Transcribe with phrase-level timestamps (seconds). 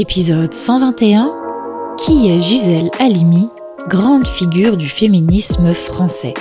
[0.00, 1.30] Épisode 121
[1.98, 3.48] Qui est Gisèle Halimi,
[3.86, 6.32] grande figure du féminisme français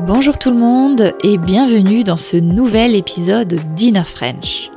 [0.00, 4.70] Bonjour tout le monde et bienvenue dans ce nouvel épisode d'Inner French.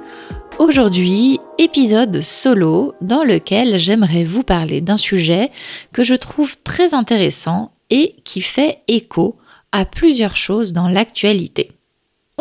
[0.59, 5.51] Aujourd'hui, épisode solo dans lequel j'aimerais vous parler d'un sujet
[5.91, 9.35] que je trouve très intéressant et qui fait écho
[9.73, 11.78] à plusieurs choses dans l'actualité.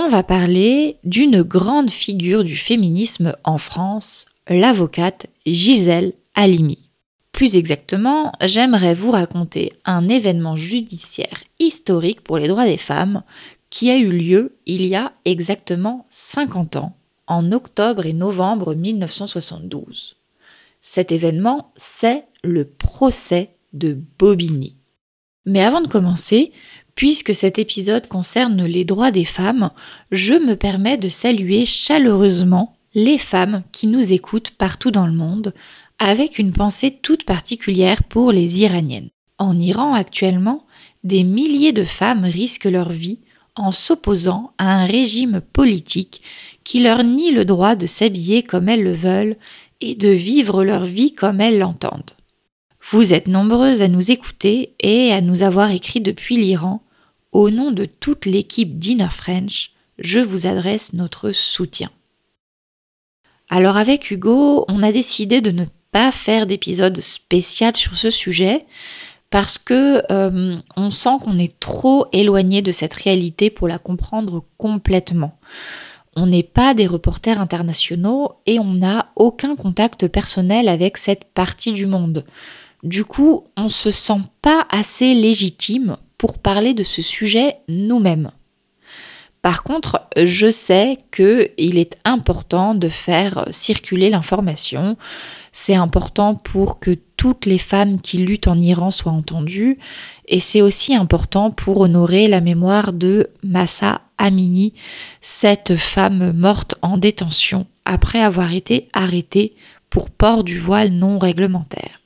[0.01, 6.79] On va parler d'une grande figure du féminisme en France, l'avocate Gisèle Halimi.
[7.33, 13.25] Plus exactement, j'aimerais vous raconter un événement judiciaire historique pour les droits des femmes
[13.71, 16.95] qui a eu lieu il y a exactement 50 ans,
[17.27, 20.15] en octobre et novembre 1972.
[20.81, 24.77] Cet événement, c'est le procès de Bobigny.
[25.49, 26.53] Mais avant de commencer,
[26.99, 29.71] puisque cet épisode concerne les droits des femmes,
[30.11, 35.55] je me permets de saluer chaleureusement les femmes qui nous écoutent partout dans le monde,
[36.01, 39.11] avec une pensée toute particulière pour les Iraniennes.
[39.39, 40.67] En Iran actuellement,
[41.05, 43.21] des milliers de femmes risquent leur vie
[43.55, 46.21] en s'opposant à un régime politique
[46.65, 49.37] qui leur nie le droit de s'habiller comme elles le veulent
[49.81, 52.17] et de vivre leur vie comme elles l'entendent.
[52.91, 56.83] Vous êtes nombreuses à nous écouter et à nous avoir écrit depuis l'Iran.
[57.33, 61.91] Au nom de toute l'équipe d'Inner French, je vous adresse notre soutien.
[63.51, 68.65] Alors avec Hugo, on a décidé de ne pas faire d'épisode spécial sur ce sujet
[69.31, 74.45] parce que euh, on sent qu'on est trop éloigné de cette réalité pour la comprendre
[74.57, 75.39] complètement.
[76.17, 81.73] On n'est pas des reporters internationaux et on n'a aucun contact personnel avec cette partie
[81.73, 82.25] du monde.
[82.83, 88.31] Du coup, on se sent pas assez légitime pour parler de ce sujet nous-mêmes.
[89.41, 94.97] Par contre, je sais qu'il est important de faire circuler l'information.
[95.53, 99.79] C'est important pour que toutes les femmes qui luttent en Iran soient entendues.
[100.27, 104.75] Et c'est aussi important pour honorer la mémoire de Massa Amini,
[105.21, 109.55] cette femme morte en détention après avoir été arrêtée
[109.89, 111.98] pour port du voile non réglementaire.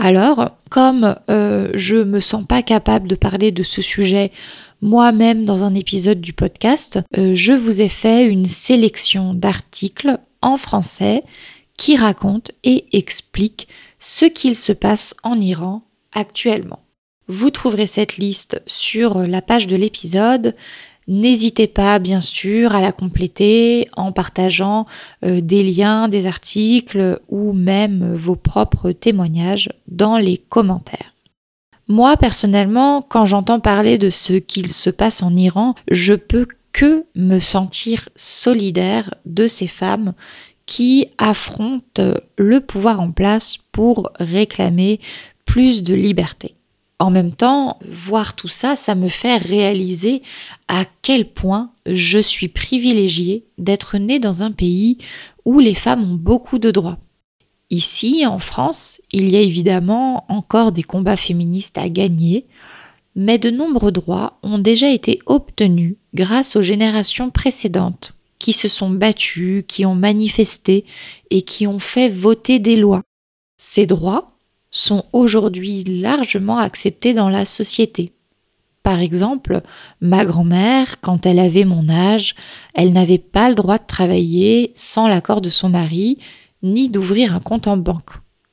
[0.00, 4.30] Alors, comme euh, je me sens pas capable de parler de ce sujet
[4.80, 10.56] moi-même dans un épisode du podcast, euh, je vous ai fait une sélection d'articles en
[10.56, 11.24] français
[11.76, 13.66] qui racontent et expliquent
[13.98, 15.82] ce qu'il se passe en Iran
[16.12, 16.84] actuellement.
[17.26, 20.54] Vous trouverez cette liste sur la page de l'épisode.
[21.08, 24.86] N'hésitez pas, bien sûr, à la compléter en partageant
[25.24, 31.14] euh, des liens, des articles ou même vos propres témoignages dans les commentaires.
[31.88, 37.06] Moi, personnellement, quand j'entends parler de ce qu'il se passe en Iran, je peux que
[37.14, 40.12] me sentir solidaire de ces femmes
[40.66, 45.00] qui affrontent le pouvoir en place pour réclamer
[45.46, 46.57] plus de liberté.
[46.98, 50.22] En même temps, voir tout ça, ça me fait réaliser
[50.66, 54.98] à quel point je suis privilégiée d'être née dans un pays
[55.44, 56.98] où les femmes ont beaucoup de droits.
[57.70, 62.46] Ici, en France, il y a évidemment encore des combats féministes à gagner,
[63.14, 68.90] mais de nombreux droits ont déjà été obtenus grâce aux générations précédentes qui se sont
[68.90, 70.84] battues, qui ont manifesté
[71.30, 73.02] et qui ont fait voter des lois.
[73.56, 74.37] Ces droits,
[74.70, 78.12] sont aujourd'hui largement acceptées dans la société.
[78.82, 79.60] Par exemple,
[80.00, 82.34] ma grand-mère, quand elle avait mon âge,
[82.74, 86.18] elle n'avait pas le droit de travailler sans l'accord de son mari,
[86.62, 88.12] ni d'ouvrir un compte en banque.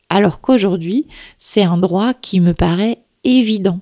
[0.09, 1.07] Alors qu'aujourd'hui,
[1.39, 3.79] c'est un droit qui me paraît évident.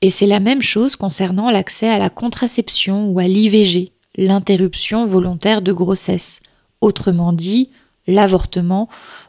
[0.00, 5.62] Et c'est la même chose concernant l'accès à la contraception ou à l'IVG, l'interruption volontaire
[5.62, 6.40] de grossesse,
[6.80, 7.70] autrement dit,
[8.06, 8.88] l'avortement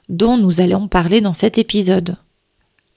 [0.10, 2.18] dont nous allons parler dans cet épisode.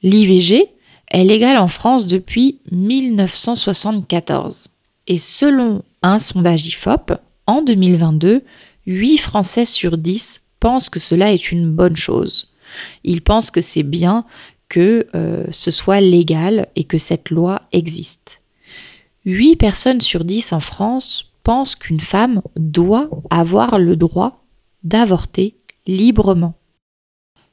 [0.03, 0.67] L'IVG
[1.11, 4.69] est légale en France depuis 1974
[5.07, 7.13] et selon un sondage IFOP,
[7.47, 8.45] en 2022,
[8.87, 12.51] 8 Français sur 10 pensent que cela est une bonne chose.
[13.05, 14.25] Ils pensent que c'est bien
[14.69, 18.43] que euh, ce soit légal et que cette loi existe.
[19.25, 24.45] 8 personnes sur 10 en France pensent qu'une femme doit avoir le droit
[24.85, 25.57] d'avorter
[25.87, 26.58] librement.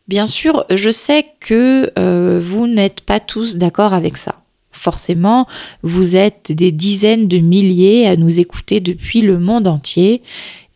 [0.07, 4.41] Bien sûr, je sais que euh, vous n'êtes pas tous d'accord avec ça.
[4.71, 5.47] Forcément,
[5.81, 10.21] vous êtes des dizaines de milliers à nous écouter depuis le monde entier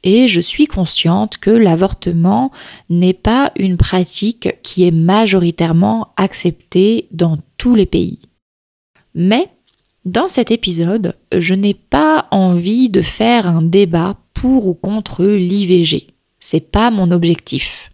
[0.03, 2.51] et je suis consciente que l'avortement
[2.89, 8.19] n'est pas une pratique qui est majoritairement acceptée dans tous les pays.
[9.13, 9.49] Mais
[10.05, 16.07] dans cet épisode, je n'ai pas envie de faire un débat pour ou contre l'IVG.
[16.39, 17.88] C'est pas mon objectif.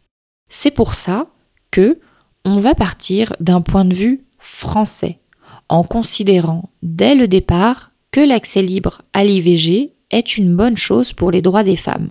[0.49, 1.27] C'est pour ça
[1.71, 1.99] que
[2.43, 5.19] on va partir d'un point de vue français,
[5.67, 11.31] en considérant dès le départ que l'accès libre à l'IVG est une bonne chose pour
[11.31, 12.09] les droits des femmes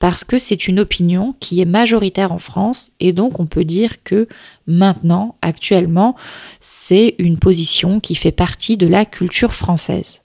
[0.00, 4.02] parce que c'est une opinion qui est majoritaire en France et donc on peut dire
[4.02, 4.26] que
[4.66, 6.16] maintenant, actuellement,
[6.58, 10.22] c'est une position qui fait partie de la culture française.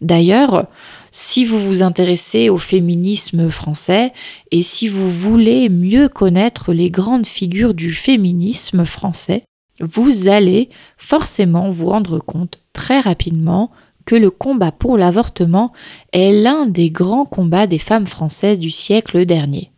[0.00, 0.66] D'ailleurs,
[1.16, 4.12] si vous vous intéressez au féminisme français
[4.50, 9.44] et si vous voulez mieux connaître les grandes figures du féminisme français,
[9.78, 13.70] vous allez forcément vous rendre compte très rapidement
[14.06, 15.72] que le combat pour l'avortement
[16.12, 19.70] est l'un des grands combats des femmes françaises du siècle dernier.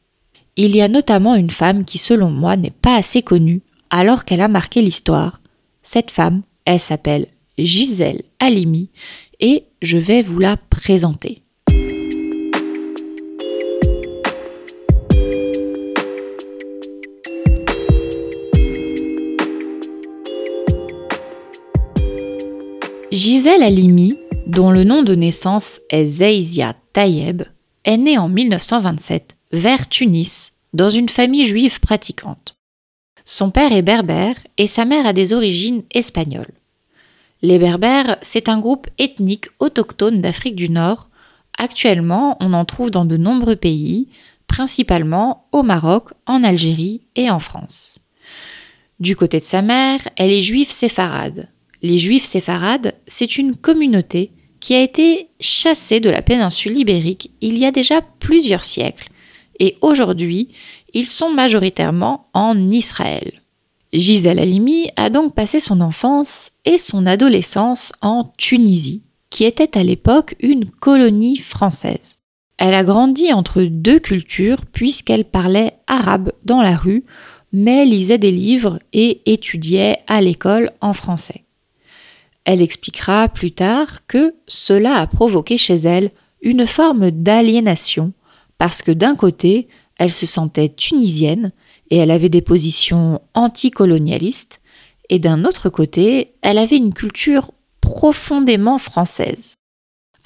[0.57, 3.61] Il y a notamment une femme qui, selon moi, n'est pas assez connue,
[3.91, 5.43] alors qu'elle a marqué l'histoire.
[5.83, 7.27] Cette femme, elle s'appelle
[7.59, 8.91] Gisèle Halimi,
[9.41, 11.43] et je vais vous la présenter.
[23.13, 27.45] Gisèle Halimi, dont le nom de naissance est Zeizia Tayeb,
[27.85, 32.57] est née en 1927 vers Tunis, dans une famille juive pratiquante.
[33.25, 36.53] Son père est berbère et sa mère a des origines espagnoles.
[37.43, 41.11] Les berbères, c'est un groupe ethnique autochtone d'Afrique du Nord.
[41.59, 44.09] Actuellement, on en trouve dans de nombreux pays,
[44.47, 47.99] principalement au Maroc, en Algérie et en France.
[49.01, 51.51] Du côté de sa mère, elle est juive séfarade,
[51.83, 57.59] les Juifs séfarades, c'est une communauté qui a été chassée de la péninsule ibérique il
[57.59, 59.11] y a déjà plusieurs siècles,
[59.61, 60.49] et aujourd'hui,
[60.95, 63.43] ils sont majoritairement en Israël.
[63.93, 69.85] Gisèle Halimi a donc passé son enfance et son adolescence en Tunisie, qui était à
[69.85, 72.19] l'époque une colonie française.
[72.59, 77.05] Elle a grandi entre deux cultures puisqu'elle parlait arabe dans la rue,
[77.53, 81.45] mais lisait des livres et étudiait à l'école en français.
[82.45, 86.11] Elle expliquera plus tard que cela a provoqué chez elle
[86.43, 88.13] une forme d'aliénation,
[88.59, 89.69] parce que d'un côté,
[89.99, 91.53] elle se sentait tunisienne
[91.91, 94.61] et elle avait des positions anticolonialistes,
[95.09, 99.55] et d'un autre côté, elle avait une culture profondément française.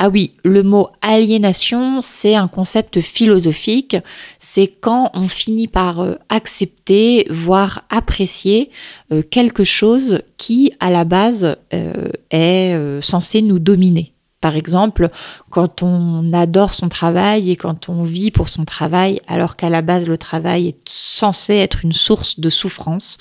[0.02, 3.98] Ah oui, le mot aliénation, c'est un concept philosophique,
[4.38, 8.70] c'est quand on finit par euh, accepter, voire apprécier
[9.12, 14.14] euh, quelque chose qui, à la base, euh, est censé nous dominer.
[14.40, 15.10] Par exemple,
[15.50, 19.82] quand on adore son travail et quand on vit pour son travail, alors qu'à la
[19.82, 23.18] base le travail est censé être une source de souffrance,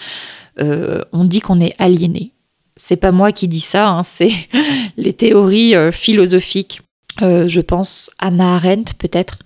[0.58, 2.34] on dit qu'on est aliéné
[2.80, 4.32] c'est pas moi qui dis ça, hein, c'est
[4.98, 6.82] les théories euh, philosophiques.
[7.22, 9.40] Euh, je pense Anna Arendt peut-être.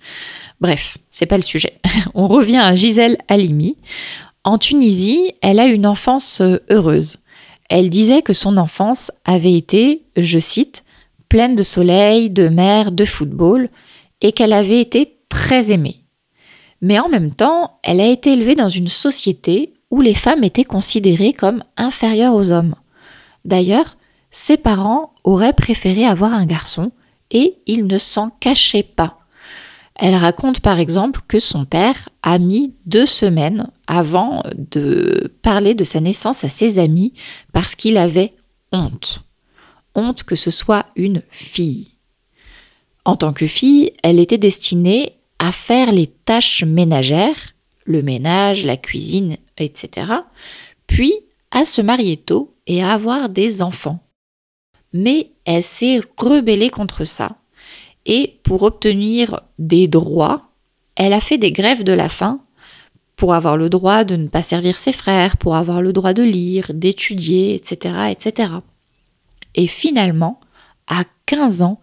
[0.60, 1.80] Bref, c'est pas le sujet.
[2.14, 3.76] On revient à Gisèle Halimi.
[4.44, 7.16] En Tunisie, elle a une enfance euh, heureuse.
[7.68, 10.83] Elle disait que son enfance avait été, je cite,
[11.34, 13.68] pleine de soleil, de mer, de football,
[14.20, 16.04] et qu'elle avait été très aimée.
[16.80, 20.62] Mais en même temps, elle a été élevée dans une société où les femmes étaient
[20.62, 22.76] considérées comme inférieures aux hommes.
[23.44, 23.96] D'ailleurs,
[24.30, 26.92] ses parents auraient préféré avoir un garçon
[27.32, 29.18] et il ne s'en cachait pas.
[29.96, 35.82] Elle raconte par exemple que son père a mis deux semaines avant de parler de
[35.82, 37.12] sa naissance à ses amis
[37.52, 38.36] parce qu'il avait
[38.70, 39.24] honte.
[39.94, 41.92] Honte que ce soit une fille.
[43.04, 48.76] En tant que fille, elle était destinée à faire les tâches ménagères, le ménage, la
[48.76, 50.06] cuisine, etc.,
[50.86, 51.12] puis
[51.50, 54.00] à se marier tôt et à avoir des enfants.
[54.92, 57.36] Mais elle s'est rebellée contre ça.
[58.06, 60.50] Et pour obtenir des droits,
[60.96, 62.40] elle a fait des grèves de la faim
[63.16, 66.22] pour avoir le droit de ne pas servir ses frères, pour avoir le droit de
[66.22, 68.50] lire, d'étudier, etc., etc.
[69.54, 70.40] Et finalement,
[70.86, 71.80] à 15 ans,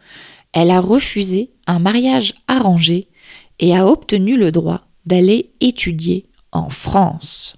[0.54, 3.08] elle a refusé un mariage arrangé
[3.60, 7.58] et a obtenu le droit d'aller étudier en France.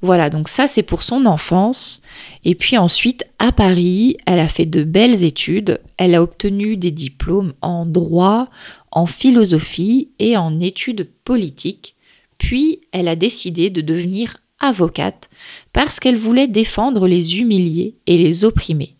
[0.00, 2.02] Voilà, donc ça c'est pour son enfance.
[2.44, 5.80] Et puis ensuite, à Paris, elle a fait de belles études.
[5.96, 8.48] Elle a obtenu des diplômes en droit,
[8.92, 11.96] en philosophie et en études politiques.
[12.36, 15.28] Puis elle a décidé de devenir avocate
[15.72, 18.97] parce qu'elle voulait défendre les humiliés et les opprimés.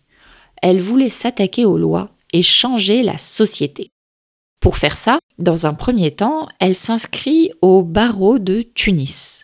[0.61, 3.91] Elle voulait s'attaquer aux lois et changer la société.
[4.59, 9.43] Pour faire ça, dans un premier temps, elle s'inscrit au barreau de Tunis.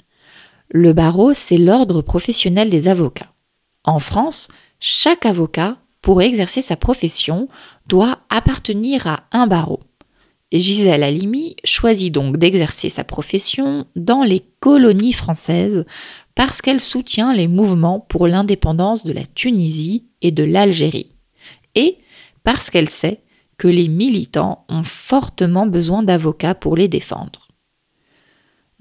[0.69, 3.31] Le barreau, c'est l'ordre professionnel des avocats.
[3.84, 7.48] En France, chaque avocat, pour exercer sa profession,
[7.88, 9.79] doit appartenir à un barreau.
[10.51, 15.86] Gisèle Halimi choisit donc d'exercer sa profession dans les colonies françaises
[16.35, 21.13] parce qu'elle soutient les mouvements pour l'indépendance de la Tunisie et de l'Algérie,
[21.75, 21.97] et
[22.43, 23.21] parce qu'elle sait
[23.57, 27.47] que les militants ont fortement besoin d'avocats pour les défendre.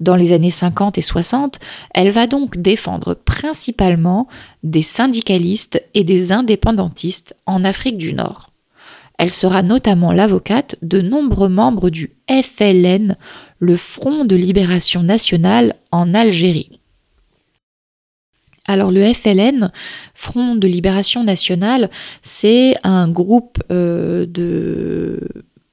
[0.01, 1.59] Dans les années 50 et 60,
[1.93, 4.27] elle va donc défendre principalement
[4.63, 8.51] des syndicalistes et des indépendantistes en Afrique du Nord.
[9.17, 13.15] Elle sera notamment l'avocate de nombreux membres du FLN,
[13.59, 16.81] le Front de libération nationale en Algérie.
[18.67, 19.71] Alors le FLN,
[20.13, 21.89] Front de libération nationale,
[22.21, 25.19] c'est un groupe euh, de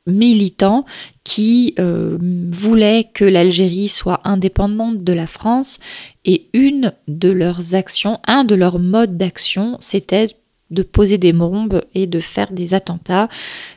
[0.07, 0.85] militants
[1.25, 2.19] qui euh,
[2.51, 5.79] voulaient que l'Algérie soit indépendante de la France
[6.25, 10.29] et une de leurs actions, un de leurs modes d'action, c'était
[10.71, 13.29] de poser des bombes et de faire des attentats.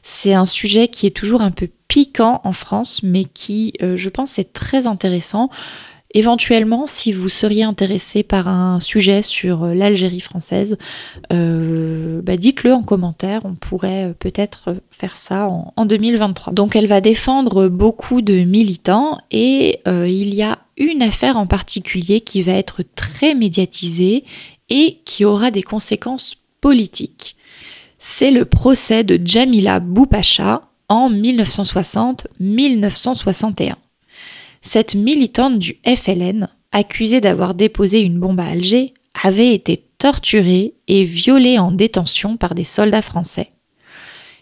[0.01, 4.09] C'est un sujet qui est toujours un peu piquant en France, mais qui, euh, je
[4.09, 5.49] pense, est très intéressant.
[6.13, 10.77] Éventuellement, si vous seriez intéressé par un sujet sur euh, l'Algérie française,
[11.33, 13.41] euh, bah, dites-le en commentaire.
[13.43, 16.53] On pourrait peut-être faire ça en, 2023.
[16.53, 22.21] Donc, elle va défendre beaucoup de militants et il y a une affaire en particulier
[22.21, 24.23] qui va être très médiatisée
[24.69, 27.37] et qui aura des conséquences politique.
[27.99, 33.75] C'est le procès de Jamila Boupacha en 1960-1961.
[34.65, 41.05] Cette militante du FLN, accusée d'avoir déposé une bombe à Alger, avait été torturée et
[41.05, 43.51] violée en détention par des soldats français.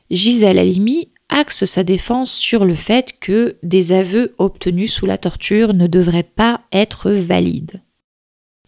[0.09, 5.73] Gisèle Halimi axe sa défense sur le fait que des aveux obtenus sous la torture
[5.73, 7.81] ne devraient pas être valides.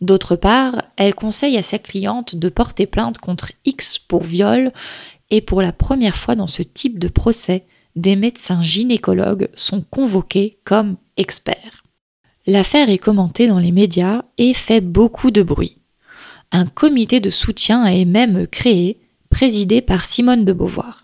[0.02, 4.74] D'autre part, elle conseille à sa cliente de porter plainte contre X pour viol
[5.32, 10.60] et pour la première fois dans ce type de procès, des médecins gynécologues sont convoqués
[10.64, 11.84] comme experts.
[12.48, 15.78] L'affaire est commentée dans les médias et fait beaucoup de bruit.
[16.52, 19.00] Un comité de soutien est même créé,
[19.30, 21.04] présidé par Simone de Beauvoir.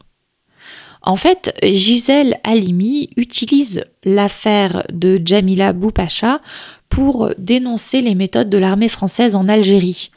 [1.02, 6.42] En fait, Gisèle Halimi utilise l'affaire de Jamila Boupacha
[6.90, 10.12] pour dénoncer les méthodes de l'armée française en Algérie,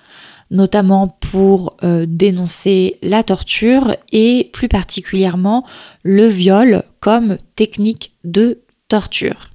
[0.51, 5.65] notamment pour euh, dénoncer la torture et plus particulièrement
[6.03, 9.51] le viol comme technique de torture.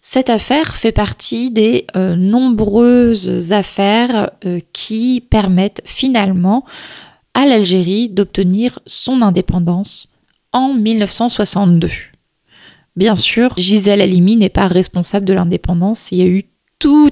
[0.00, 6.64] Cette affaire fait partie des euh, nombreuses affaires euh, qui permettent finalement
[7.32, 10.08] à l'Algérie d'obtenir son indépendance
[10.52, 11.88] en 1962.
[12.96, 16.12] Bien sûr, Gisèle Halimi n'est pas responsable de l'indépendance.
[16.12, 16.44] Il y a eu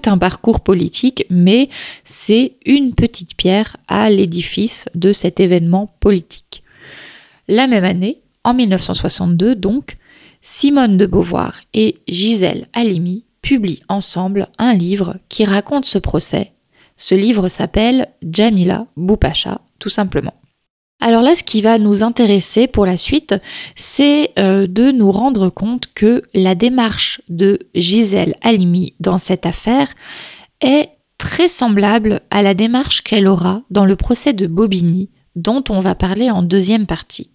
[0.06, 1.68] un parcours politique, mais
[2.04, 6.62] c'est une petite pierre à l'édifice de cet événement politique.
[7.48, 9.96] La même année, en 1962 donc,
[10.40, 16.52] Simone de Beauvoir et Gisèle Halimi publient ensemble un livre qui raconte ce procès.
[16.96, 20.34] Ce livre s'appelle Jamila Boupacha, tout simplement.
[21.04, 23.34] Alors là, ce qui va nous intéresser pour la suite,
[23.74, 29.88] c'est euh, de nous rendre compte que la démarche de Gisèle Halimi dans cette affaire
[30.60, 35.80] est très semblable à la démarche qu'elle aura dans le procès de Bobigny, dont on
[35.80, 37.30] va parler en deuxième partie.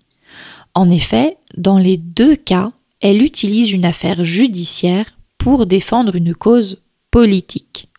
[0.74, 2.71] En effet, dans les deux cas,
[3.01, 6.81] elle utilise une affaire judiciaire pour défendre une cause
[7.12, 7.89] politique.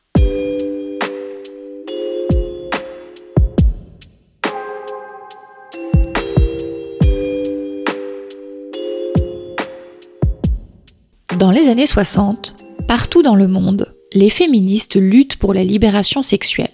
[11.38, 12.56] Dans les années 60,
[12.88, 16.72] partout dans le monde, les féministes luttent pour la libération sexuelle.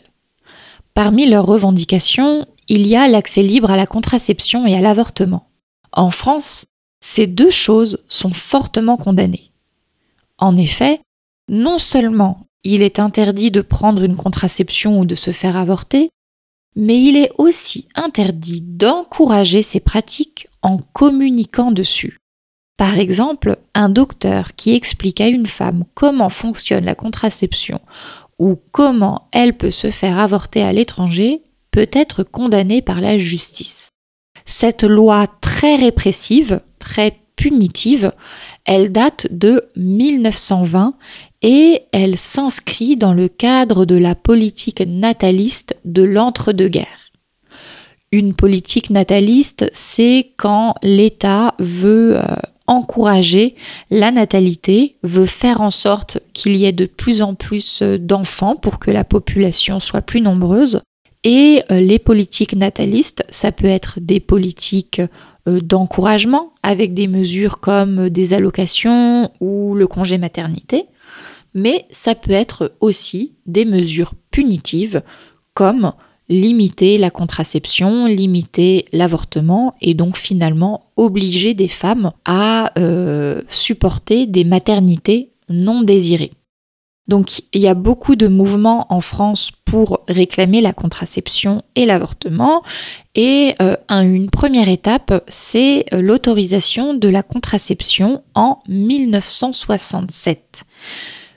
[0.94, 5.50] Parmi leurs revendications, il y a l'accès libre à la contraception et à l'avortement.
[5.92, 6.64] En France,
[7.00, 9.50] ces deux choses sont fortement condamnées.
[10.38, 11.02] En effet,
[11.50, 16.09] non seulement il est interdit de prendre une contraception ou de se faire avorter,
[16.75, 22.16] mais il est aussi interdit d'encourager ces pratiques en communiquant dessus.
[22.76, 27.80] Par exemple, un docteur qui explique à une femme comment fonctionne la contraception
[28.38, 33.88] ou comment elle peut se faire avorter à l'étranger peut être condamné par la justice.
[34.44, 38.12] Cette loi très répressive, très punitive,
[38.64, 40.94] elle date de 1920
[41.42, 47.10] et elle s'inscrit dans le cadre de la politique nataliste de l'entre-deux-guerres.
[48.12, 52.22] Une politique nataliste, c'est quand l'État veut euh,
[52.66, 53.54] encourager
[53.90, 58.56] la natalité, veut faire en sorte qu'il y ait de plus en plus euh, d'enfants
[58.56, 60.80] pour que la population soit plus nombreuse.
[61.25, 65.00] Et euh, les politiques natalistes, ça peut être des politiques
[65.49, 70.87] euh, d'encouragement avec des mesures comme des allocations ou le congé maternité,
[71.54, 75.02] mais ça peut être aussi des mesures punitives
[75.54, 75.92] comme
[76.28, 84.44] limiter la contraception, limiter l'avortement et donc finalement obliger des femmes à euh, supporter des
[84.44, 86.32] maternités non désirées.
[87.06, 92.62] Donc il y a beaucoup de mouvements en France pour réclamer la contraception et l'avortement.
[93.14, 100.64] Et euh, une première étape, c'est euh, l'autorisation de la contraception en 1967.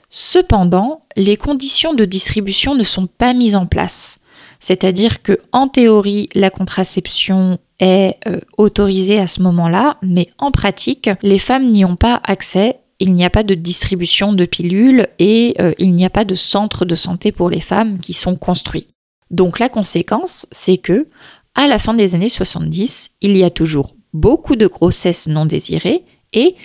[0.08, 4.18] Cependant, les conditions de distribution ne sont pas mises en place.
[4.58, 11.10] C'est-à-dire que en théorie, la contraception est euh, autorisée à ce moment-là, mais en pratique,
[11.22, 12.80] les femmes n'y ont pas accès.
[13.00, 16.34] Il n'y a pas de distribution de pilules et euh, il n'y a pas de
[16.34, 18.88] centre de santé pour les femmes qui sont construits.
[19.30, 21.06] Donc la conséquence, c'est que
[21.54, 26.04] à la fin des années 70, il y a toujours beaucoup de grossesses non désirées
[26.32, 26.56] et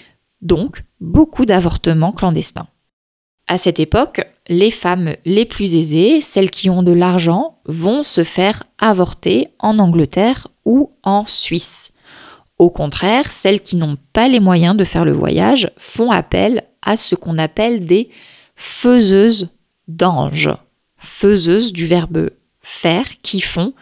[0.42, 2.68] donc beaucoup d'avortements clandestins.
[3.48, 8.24] À cette époque, les femmes les plus aisées, celles qui ont de l'argent, vont se
[8.24, 11.92] faire avorter en Angleterre ou en Suisse.
[12.60, 16.98] Au contraire, celles qui n'ont pas les moyens de faire le voyage font appel à
[16.98, 18.10] ce qu'on appelle des
[18.56, 19.50] faiseuses
[19.88, 20.52] d'anges.
[20.98, 22.30] Faiseuses du verbe
[22.62, 23.74] faire qui font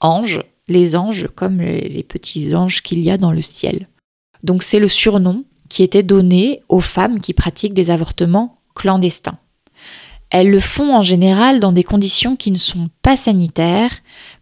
[0.00, 3.88] anges, les anges comme les petits anges qu'il y a dans le ciel.
[4.42, 9.38] Donc c'est le surnom qui était donné aux femmes qui pratiquent des avortements clandestins.
[10.30, 13.90] Elles le font en général dans des conditions qui ne sont pas sanitaires,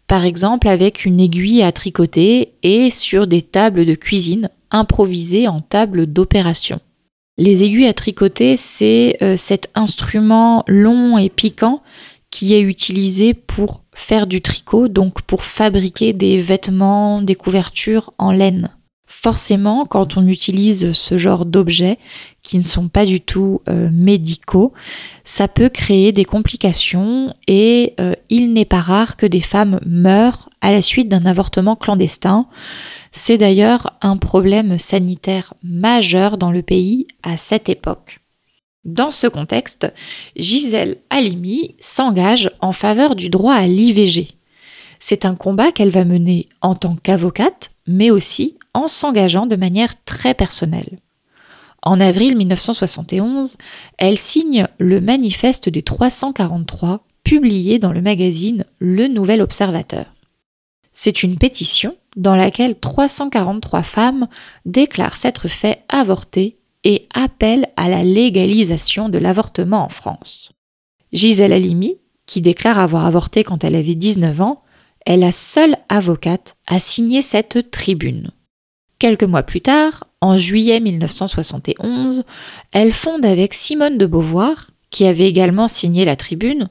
[0.07, 5.61] par exemple avec une aiguille à tricoter et sur des tables de cuisine improvisées en
[5.61, 6.81] table d'opération.
[7.39, 11.83] Les aiguilles à tricoter, c'est euh, cet instrument long et piquant
[12.31, 18.33] qui est utilisé pour faire du tricot, donc pour fabriquer des vêtements, des couvertures en
[18.33, 18.71] laine
[19.21, 21.99] forcément, quand on utilise ce genre d'objets
[22.45, 24.73] qui ne sont pas du tout euh, médicaux,
[25.25, 30.49] ça peut créer des complications et euh, il n'est pas rare que des femmes meurent
[30.61, 32.47] à la suite d'un avortement clandestin.
[33.11, 38.21] C'est d'ailleurs un problème sanitaire majeur dans le pays à cette époque.
[38.85, 39.93] Dans ce contexte,
[40.37, 44.29] Gisèle Halimi s'engage en faveur du droit à l'IVG.
[45.01, 49.93] C'est un combat qu'elle va mener en tant qu'avocate, mais aussi en s'engageant de manière
[50.05, 50.99] très personnelle.
[51.83, 53.57] En avril 1971,
[53.99, 60.07] elle signe le manifeste des 343 publié dans le magazine Le Nouvel Observateur.
[60.93, 64.29] C'est une pétition dans laquelle 343 femmes
[64.65, 70.53] déclarent s'être fait avorter et appellent à la légalisation de l'avortement en France.
[71.13, 74.63] Gisèle Halimi, qui déclare avoir avorté quand elle avait 19 ans,
[75.07, 78.31] est la seule avocate à signer cette tribune.
[78.99, 82.25] Quelques mois plus tard, en juillet 1971,
[82.73, 86.69] elle fonde avec Simone de Beauvoir, qui avait également signé la tribune,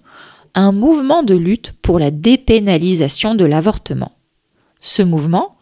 [0.53, 4.11] un mouvement de lutte pour la dépénalisation de l'avortement.
[4.81, 5.55] Ce mouvement,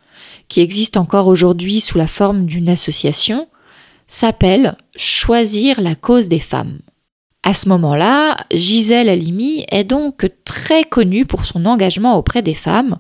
[0.48, 3.48] qui existe encore aujourd'hui sous la forme d'une association,
[4.08, 6.80] s'appelle Choisir la cause des femmes.
[7.44, 12.98] À ce moment-là, Gisèle Halimi est donc très connue pour son engagement auprès des femmes,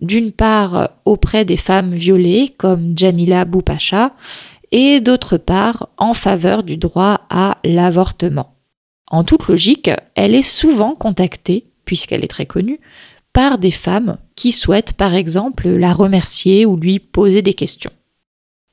[0.00, 4.14] d'une part auprès des femmes violées comme Jamila Boupacha
[4.70, 8.54] et d'autre part en faveur du droit à l'avortement.
[9.10, 12.80] En toute logique, elle est souvent contactée, puisqu'elle est très connue,
[13.32, 17.92] par des femmes qui souhaitent par exemple la remercier ou lui poser des questions.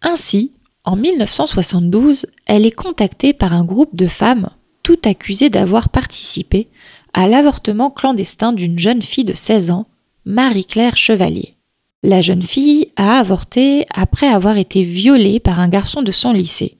[0.01, 0.51] Ainsi,
[0.83, 4.49] en 1972, elle est contactée par un groupe de femmes
[4.83, 6.67] toutes accusées d'avoir participé
[7.13, 9.87] à l'avortement clandestin d'une jeune fille de 16 ans
[10.25, 11.53] Marie-Claire Chevalier.
[12.01, 16.77] La jeune fille a avorté après avoir été violée par un garçon de son lycée.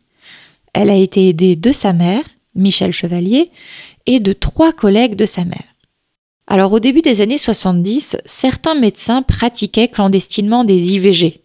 [0.74, 2.24] Elle a été aidée de sa mère,
[2.56, 3.52] Michel Chevalier,
[4.08, 5.76] et de trois collègues de sa mère.
[6.48, 11.42] Alors au début des années 70, certains médecins pratiquaient clandestinement des IVG.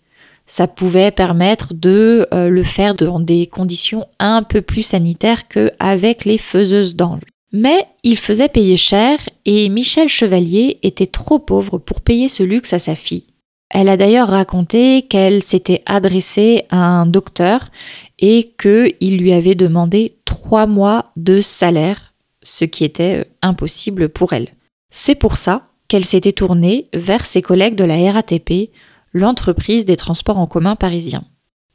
[0.47, 6.25] Ça pouvait permettre de euh, le faire dans des conditions un peu plus sanitaires qu'avec
[6.25, 7.23] les faiseuses d'anges.
[7.53, 12.73] Mais il faisait payer cher et Michel Chevalier était trop pauvre pour payer ce luxe
[12.73, 13.25] à sa fille.
[13.71, 17.71] Elle a d'ailleurs raconté qu'elle s'était adressée à un docteur
[18.19, 24.33] et qu'il lui avait demandé trois mois de salaire, ce qui était euh, impossible pour
[24.33, 24.51] elle.
[24.91, 28.71] C'est pour ça qu'elle s'était tournée vers ses collègues de la RATP,
[29.13, 31.25] l'entreprise des transports en commun parisiens.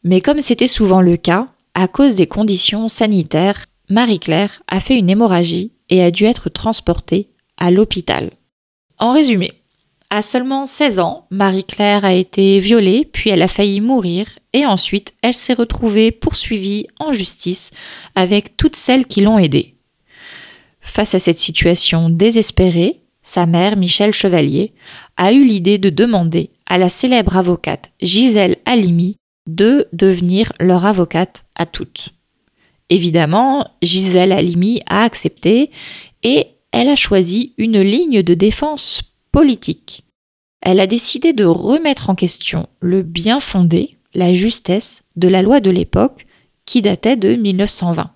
[0.04, 5.10] Mais comme c'était souvent le cas, à cause des conditions sanitaires Marie-Claire a fait une
[5.10, 8.32] hémorragie et a dû être transportée à l'hôpital.
[8.98, 9.54] En résumé,
[10.10, 15.14] À seulement 16 ans, Marie-Claire a été violée, puis elle a failli mourir, et ensuite
[15.22, 17.72] elle s'est retrouvée poursuivie en justice
[18.16, 19.76] avec toutes celles qui l'ont aidée.
[20.80, 24.74] Face à cette situation désespérée, sa mère, Michel Chevalier,
[25.18, 29.18] a eu l'idée de demander à la célèbre avocate Gisèle Halimi
[29.48, 32.15] de devenir leur avocate à toutes.
[32.90, 35.72] Évidemment, Gisèle Halimi a accepté
[36.24, 40.04] et elle a choisi une ligne de défense politique.
[40.62, 45.60] Elle a décidé de remettre en question le bien fondé, la justesse de la loi
[45.60, 46.26] de l'époque
[46.66, 48.12] qui datait de 1920.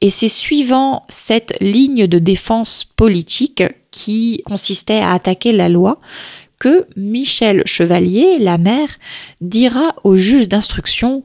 [0.00, 6.00] Et c'est suivant cette ligne de défense politique qui consistait à attaquer la loi
[6.58, 8.98] que Michel Chevalier, la mère,
[9.40, 11.22] dira au juge d'instruction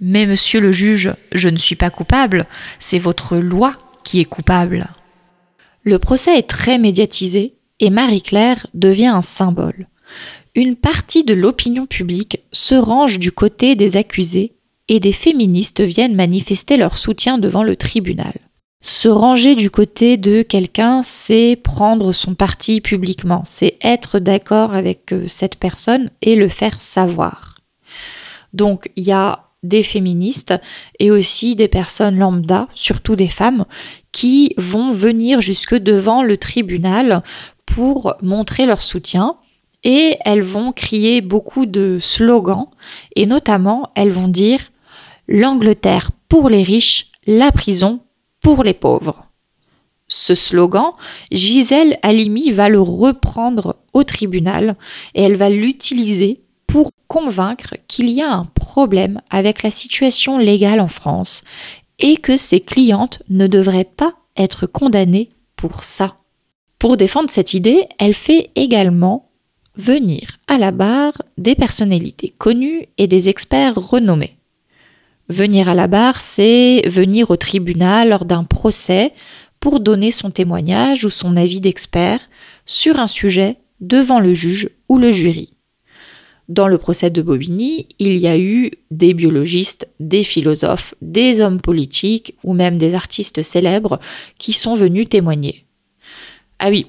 [0.00, 2.46] Mais monsieur le juge, je ne suis pas coupable,
[2.78, 4.88] c'est votre loi qui est coupable.
[5.82, 9.88] Le procès est très médiatisé et Marie-Claire devient un symbole.
[10.54, 14.54] Une partie de l'opinion publique se range du côté des accusés
[14.88, 18.34] et des féministes viennent manifester leur soutien devant le tribunal.
[18.80, 25.12] Se ranger du côté de quelqu'un, c'est prendre son parti publiquement, c'est être d'accord avec
[25.12, 27.56] euh, cette personne et le faire savoir.
[28.52, 30.54] Donc il y a des féministes
[30.98, 33.64] et aussi des personnes lambda, surtout des femmes,
[34.12, 37.22] qui vont venir jusque devant le tribunal
[37.66, 39.36] pour montrer leur soutien
[39.84, 42.66] et elles vont crier beaucoup de slogans
[43.14, 44.60] et notamment elles vont dire
[45.28, 48.00] l'Angleterre pour les riches, la prison
[48.40, 49.24] pour les pauvres.
[50.08, 50.92] Ce slogan,
[51.30, 54.76] Gisèle Halimi va le reprendre au tribunal
[55.14, 60.80] et elle va l'utiliser pour convaincre qu'il y a un problème avec la situation légale
[60.80, 61.42] en France
[61.98, 66.18] et que ses clientes ne devraient pas être condamnées pour ça.
[66.78, 69.30] Pour défendre cette idée, elle fait également
[69.76, 74.36] venir à la barre des personnalités connues et des experts renommés.
[75.28, 79.12] Venir à la barre, c'est venir au tribunal lors d'un procès
[79.58, 82.20] pour donner son témoignage ou son avis d'expert
[82.64, 85.57] sur un sujet devant le juge ou le jury.
[86.48, 91.60] Dans le procès de Bobigny, il y a eu des biologistes, des philosophes, des hommes
[91.60, 94.00] politiques ou même des artistes célèbres
[94.38, 95.66] qui sont venus témoigner.
[96.58, 96.86] Ah oui,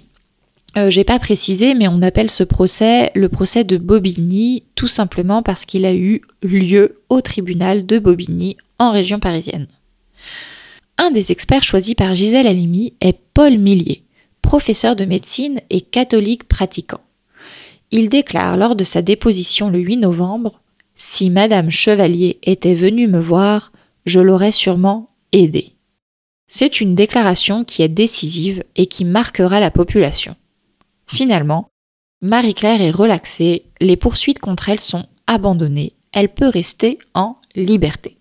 [0.78, 5.44] euh, j'ai pas précisé, mais on appelle ce procès le procès de Bobigny, tout simplement
[5.44, 9.68] parce qu'il a eu lieu au tribunal de Bobigny, en région parisienne.
[10.98, 14.04] Un des experts choisis par Gisèle Halimi est Paul Millier,
[14.42, 17.02] professeur de médecine et catholique pratiquant.
[17.92, 20.62] Il déclare lors de sa déposition le 8 novembre
[20.96, 23.72] Si Madame Chevalier était venue me voir,
[24.06, 25.74] je l'aurais sûrement aidée.
[26.48, 30.36] C'est une déclaration qui est décisive et qui marquera la population.
[31.08, 31.70] Finalement,
[32.22, 38.19] Marie-Claire est relaxée, les poursuites contre elle sont abandonnées, elle peut rester en liberté.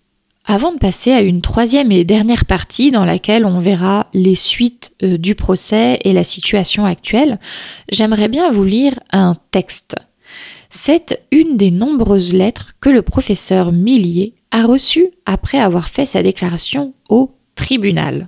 [0.51, 4.93] Avant de passer à une troisième et dernière partie dans laquelle on verra les suites
[5.03, 7.39] euh, du procès et la situation actuelle,
[7.91, 9.95] j'aimerais bien vous lire un texte.
[10.71, 16.23] C'est une des nombreuses lettres que le professeur Millier a reçues après avoir fait sa
[16.23, 18.27] déclaration au tribunal.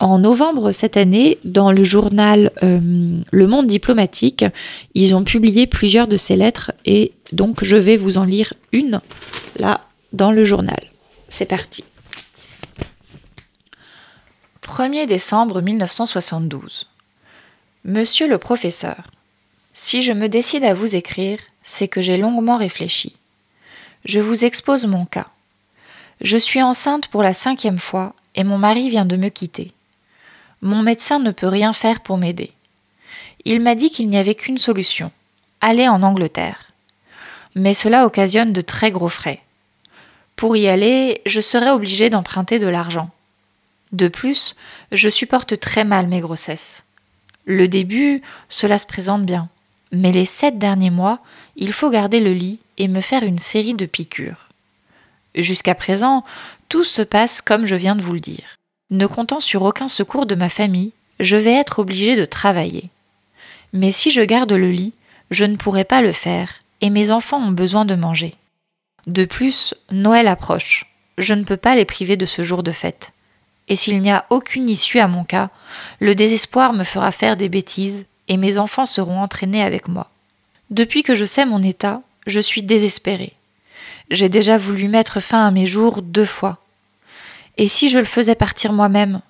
[0.00, 4.44] En novembre cette année, dans le journal euh, Le Monde diplomatique,
[4.94, 9.00] ils ont publié plusieurs de ces lettres et donc je vais vous en lire une
[9.60, 10.80] là dans le journal.
[11.28, 11.84] C'est parti.
[14.62, 16.88] 1er décembre 1972.
[17.84, 19.10] Monsieur le professeur,
[19.74, 23.14] si je me décide à vous écrire, c'est que j'ai longuement réfléchi.
[24.04, 25.28] Je vous expose mon cas.
[26.20, 29.72] Je suis enceinte pour la cinquième fois et mon mari vient de me quitter.
[30.62, 32.52] Mon médecin ne peut rien faire pour m'aider.
[33.44, 35.10] Il m'a dit qu'il n'y avait qu'une solution
[35.60, 36.72] aller en Angleterre.
[37.54, 39.40] Mais cela occasionne de très gros frais.
[40.36, 43.10] Pour y aller, je serai obligée d'emprunter de l'argent.
[43.92, 44.54] De plus,
[44.92, 46.84] je supporte très mal mes grossesses.
[47.46, 49.48] Le début, cela se présente bien.
[49.92, 51.20] Mais les sept derniers mois,
[51.56, 54.48] il faut garder le lit et me faire une série de piqûres.
[55.34, 56.24] Jusqu'à présent,
[56.68, 58.56] tout se passe comme je viens de vous le dire.
[58.90, 62.90] Ne comptant sur aucun secours de ma famille, je vais être obligée de travailler.
[63.72, 64.92] Mais si je garde le lit,
[65.30, 68.34] je ne pourrai pas le faire, et mes enfants ont besoin de manger.
[69.06, 70.86] De plus, Noël approche.
[71.18, 73.12] Je ne peux pas les priver de ce jour de fête.
[73.68, 75.50] Et s'il n'y a aucune issue à mon cas,
[76.00, 80.10] le désespoir me fera faire des bêtises, et mes enfants seront entraînés avec moi.
[80.70, 83.32] Depuis que je sais mon état, je suis désespérée.
[84.10, 86.58] J'ai déjà voulu mettre fin à mes jours deux fois,
[87.56, 89.20] et si je le faisais partir moi-même,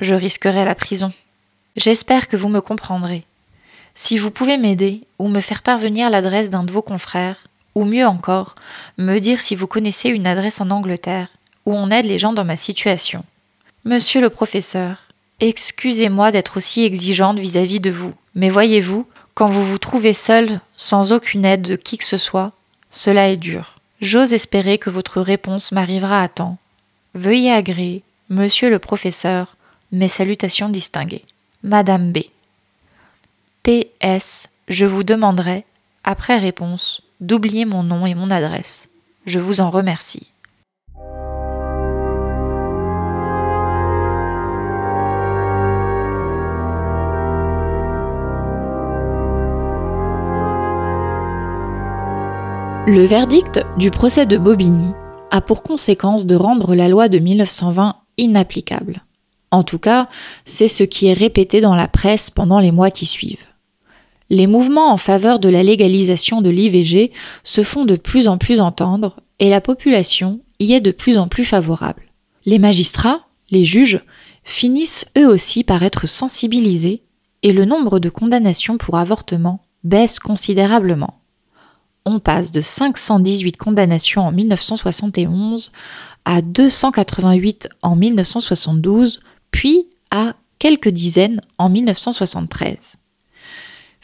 [0.00, 1.12] je risquerais la prison.
[1.76, 3.24] J'espère que vous me comprendrez.
[3.94, 8.06] Si vous pouvez m'aider ou me faire parvenir l'adresse d'un de vos confrères, ou mieux
[8.06, 8.54] encore,
[8.98, 11.28] me dire si vous connaissez une adresse en Angleterre
[11.66, 13.24] où on aide les gens dans ma situation.
[13.84, 15.08] Monsieur le professeur,
[15.40, 21.12] excusez-moi d'être aussi exigeante vis-à-vis de vous, mais voyez-vous, quand vous vous trouvez seul, sans
[21.12, 22.52] aucune aide de qui que ce soit,
[22.90, 23.80] cela est dur.
[24.00, 26.58] J'ose espérer que votre réponse m'arrivera à temps.
[27.14, 29.56] Veuillez agréer, monsieur le professeur,
[29.92, 31.24] mes salutations distinguées.
[31.62, 32.18] Madame B.
[33.62, 35.64] PS, je vous demanderai,
[36.04, 38.88] après réponse, d'oublier mon nom et mon adresse.
[39.26, 40.30] Je vous en remercie.
[52.86, 54.92] Le verdict du procès de Bobigny
[55.30, 59.02] a pour conséquence de rendre la loi de 1920 inapplicable.
[59.50, 60.08] En tout cas,
[60.44, 63.53] c'est ce qui est répété dans la presse pendant les mois qui suivent.
[64.30, 68.60] Les mouvements en faveur de la légalisation de l'IVG se font de plus en plus
[68.60, 72.02] entendre et la population y est de plus en plus favorable.
[72.46, 74.00] Les magistrats, les juges,
[74.42, 77.02] finissent eux aussi par être sensibilisés
[77.42, 81.20] et le nombre de condamnations pour avortement baisse considérablement
[82.06, 85.72] on passe de 518 condamnations en 1971
[86.24, 92.96] à 288 en 1972, puis à quelques dizaines en 1973.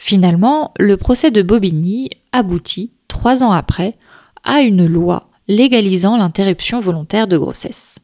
[0.02, 3.98] Finalement, le procès de Bobigny aboutit, trois ans après,
[4.44, 7.96] à une loi légalisant l'interruption volontaire de grossesse.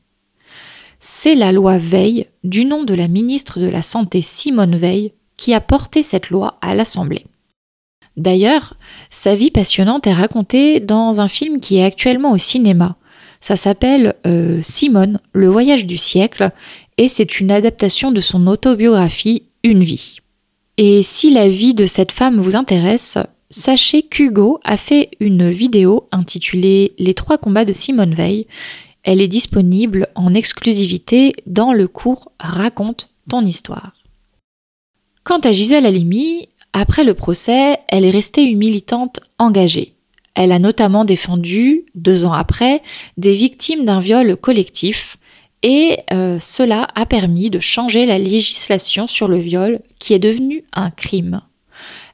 [1.01, 5.55] C'est la loi Veil, du nom de la ministre de la Santé Simone Veil, qui
[5.55, 7.25] a porté cette loi à l'Assemblée.
[8.19, 8.75] D'ailleurs,
[9.09, 12.97] sa vie passionnante est racontée dans un film qui est actuellement au cinéma.
[13.41, 16.51] Ça s'appelle euh, Simone, le voyage du siècle,
[16.99, 20.19] et c'est une adaptation de son autobiographie Une vie.
[20.79, 23.17] Et si la vie de cette femme vous intéresse,
[23.49, 28.47] sachez qu'Hugo a fait une vidéo intitulée Les trois combats de Simone Veil.
[29.03, 33.93] Elle est disponible en exclusivité dans le cours Raconte ton histoire.
[35.25, 39.95] Quant à Gisèle Halimi, après le procès, elle est restée une militante engagée.
[40.35, 42.83] Elle a notamment défendu, deux ans après,
[43.17, 45.17] des victimes d'un viol collectif,
[45.69, 50.63] et euh, cela a permis de changer la législation sur le viol qui est devenu
[50.73, 51.41] un crime.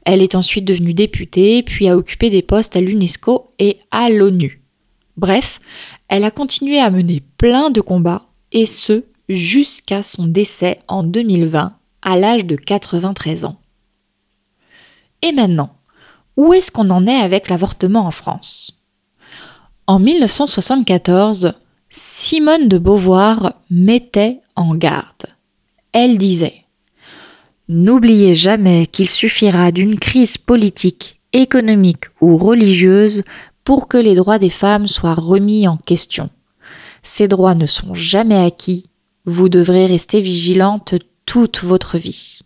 [0.06, 4.62] Elle est ensuite devenue députée, puis a occupé des postes à l'UNESCO et à l'ONU.
[5.18, 5.60] Bref,
[6.08, 11.76] elle a continué à mener plein de combats, et ce, jusqu'à son décès en 2020,
[12.00, 13.56] à l'âge de 93 ans.
[15.20, 15.76] Et maintenant,
[16.38, 18.82] où est-ce qu'on en est avec l'avortement en France?
[19.86, 21.52] En 1974,
[21.94, 25.26] Simone de Beauvoir mettait en garde.
[25.92, 26.64] Elle disait
[27.68, 33.24] N'oubliez jamais qu'il suffira d'une crise politique, économique ou religieuse
[33.62, 36.30] pour que les droits des femmes soient remis en question.
[37.02, 38.86] Ces droits ne sont jamais acquis,
[39.26, 40.94] vous devrez rester vigilante
[41.26, 42.38] toute votre vie.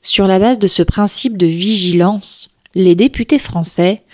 [0.00, 4.04] Sur la base de ce principe de vigilance, les députés français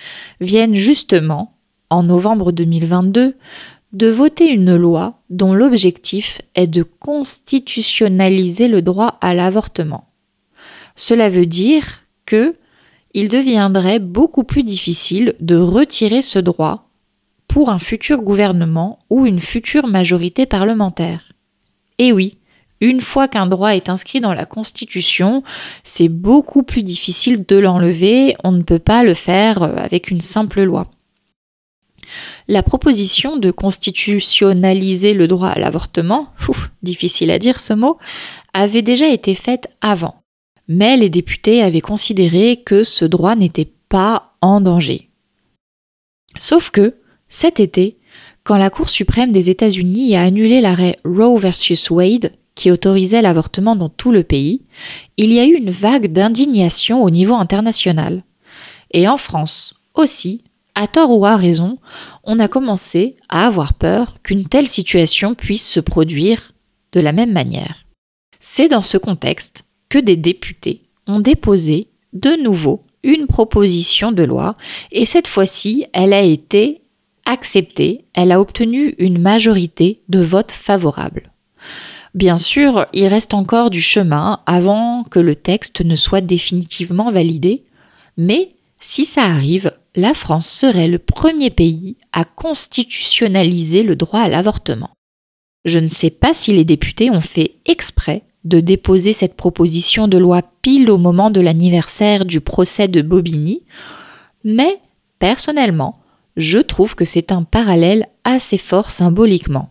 [0.41, 1.59] viennent justement,
[1.91, 3.37] en novembre 2022,
[3.93, 10.09] de voter une loi dont l'objectif est de constitutionnaliser le droit à l'avortement.
[10.95, 12.57] Cela veut dire que
[13.13, 16.91] il deviendrait beaucoup plus difficile de retirer ce droit
[17.49, 21.33] pour un futur gouvernement ou une future majorité parlementaire.
[21.99, 22.39] Et oui,
[22.81, 25.43] une fois qu'un droit est inscrit dans la Constitution,
[25.83, 30.21] c'est beaucoup plus difficile de l'enlever, on ne peut pas le faire euh, avec une
[30.21, 30.87] simple loi.
[32.51, 36.31] La proposition de constitutionnaliser le droit à l'avortement,
[36.83, 37.97] difficile à dire ce mot,
[38.53, 40.17] avait déjà été faite avant.
[40.67, 45.11] Mais les députés avaient considéré que ce droit n'était pas en danger.
[46.41, 46.97] Sauf que,
[47.29, 47.99] cet été,
[48.43, 53.77] quand la Cour suprême des États-Unis a annulé l'arrêt Roe versus Wade, qui autorisait l'avortement
[53.77, 54.63] dans tout le pays,
[55.17, 58.25] il y a eu une vague d'indignation au niveau international.
[58.91, 60.43] Et en France aussi,
[60.75, 61.79] à tort ou à raison,
[62.25, 66.53] on a commencé à avoir peur qu'une telle situation puisse se produire
[66.93, 67.85] de la même manière.
[68.41, 74.57] C'est dans ce contexte que des députés ont déposé de nouveau une proposition de loi
[74.93, 76.83] et cette fois-ci, elle a été
[77.27, 81.31] acceptée, elle a obtenu une majorité de votes favorables.
[82.15, 87.65] Bien sûr, il reste encore du chemin avant que le texte ne soit définitivement validé,
[88.17, 94.29] mais si ça arrive, la France serait le premier pays à constitutionnaliser le droit à
[94.29, 94.91] l'avortement.
[95.65, 100.17] Je ne sais pas si les députés ont fait exprès de déposer cette proposition de
[100.17, 103.65] loi pile au moment de l'anniversaire du procès de Bobigny,
[104.45, 104.79] mais
[105.19, 106.01] personnellement,
[106.37, 109.71] je trouve que c'est un parallèle assez fort symboliquement.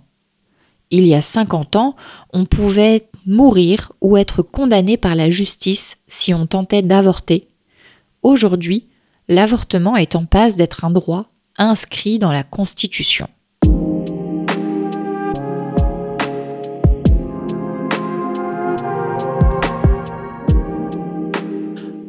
[0.91, 1.95] Il y a 50 ans,
[2.33, 7.47] on pouvait mourir ou être condamné par la justice si on tentait d'avorter.
[8.21, 8.87] Aujourd'hui,
[9.29, 11.25] l'avortement est en passe d'être un droit
[11.57, 13.27] inscrit dans la Constitution.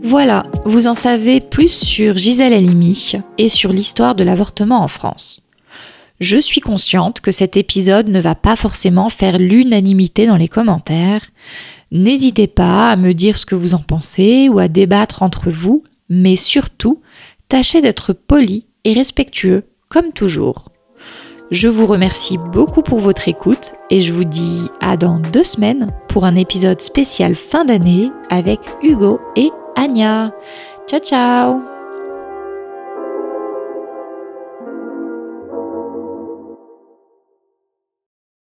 [0.03, 5.41] Voilà, vous en savez plus sur Gisèle Halimi et sur l'histoire de l'avortement en France.
[6.21, 11.31] Je suis consciente que cet épisode ne va pas forcément faire l'unanimité dans les commentaires.
[11.93, 15.85] N'hésitez pas à me dire ce que vous en pensez ou à débattre entre vous,
[16.11, 17.01] mais surtout,
[17.51, 20.71] tâchez d'être poli et respectueux, comme toujours.
[21.51, 25.93] Je vous remercie beaucoup pour votre écoute et je vous dis à dans deux semaines
[26.09, 30.33] pour un épisode spécial fin d'année avec Hugo et Anya.
[30.89, 31.70] Ciao ciao